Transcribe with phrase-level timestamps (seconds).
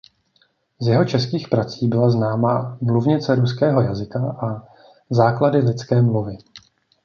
[0.81, 4.67] Z jeho českých prací byla známá "Mluvnice ruského jazyka" a
[5.09, 6.37] "Základy lidské mluvy".